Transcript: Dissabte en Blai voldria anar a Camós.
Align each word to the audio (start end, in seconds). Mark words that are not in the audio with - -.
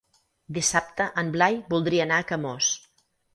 Dissabte 0.55 1.05
en 1.23 1.29
Blai 1.35 1.59
voldria 1.75 2.07
anar 2.07 2.19
a 2.19 2.27
Camós. 2.33 2.73